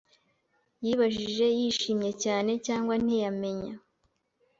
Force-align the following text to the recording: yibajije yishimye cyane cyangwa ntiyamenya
yibajije 0.83 1.45
yishimye 1.57 2.11
cyane 2.23 2.51
cyangwa 2.65 2.93
ntiyamenya 3.03 3.73